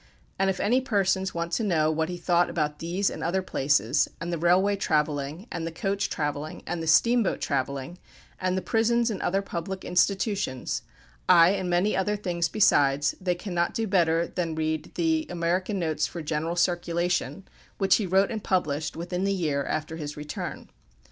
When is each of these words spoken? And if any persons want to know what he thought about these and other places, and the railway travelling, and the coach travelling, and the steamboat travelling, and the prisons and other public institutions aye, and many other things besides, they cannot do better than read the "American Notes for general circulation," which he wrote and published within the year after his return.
And 0.39 0.49
if 0.49 0.59
any 0.59 0.81
persons 0.81 1.35
want 1.35 1.51
to 1.51 1.63
know 1.63 1.91
what 1.91 2.09
he 2.09 2.17
thought 2.17 2.49
about 2.49 2.79
these 2.79 3.11
and 3.11 3.23
other 3.23 3.43
places, 3.43 4.07
and 4.19 4.33
the 4.33 4.37
railway 4.39 4.75
travelling, 4.75 5.45
and 5.51 5.67
the 5.67 5.71
coach 5.71 6.09
travelling, 6.09 6.63
and 6.65 6.81
the 6.81 6.87
steamboat 6.87 7.39
travelling, 7.39 7.99
and 8.39 8.57
the 8.57 8.63
prisons 8.63 9.11
and 9.11 9.21
other 9.21 9.43
public 9.43 9.85
institutions 9.85 10.81
aye, 11.29 11.51
and 11.51 11.69
many 11.69 11.95
other 11.95 12.15
things 12.15 12.49
besides, 12.49 13.13
they 13.21 13.35
cannot 13.35 13.75
do 13.75 13.85
better 13.85 14.25
than 14.25 14.55
read 14.55 14.91
the 14.95 15.27
"American 15.29 15.77
Notes 15.77 16.07
for 16.07 16.23
general 16.23 16.55
circulation," 16.55 17.47
which 17.77 17.97
he 17.97 18.07
wrote 18.07 18.31
and 18.31 18.43
published 18.43 18.95
within 18.97 19.23
the 19.23 19.31
year 19.33 19.63
after 19.65 19.97
his 19.97 20.17
return. 20.17 20.71